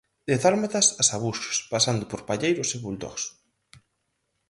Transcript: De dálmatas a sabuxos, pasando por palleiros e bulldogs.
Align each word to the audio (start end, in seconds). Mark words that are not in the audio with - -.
De 0.29 0.35
dálmatas 0.43 0.87
a 1.01 1.03
sabuxos, 1.09 1.57
pasando 1.73 2.03
por 2.11 2.21
palleiros 2.29 2.69
e 2.75 2.77
bulldogs. 2.83 3.23